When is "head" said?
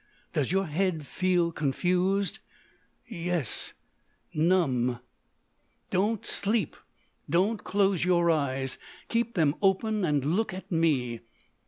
0.65-1.05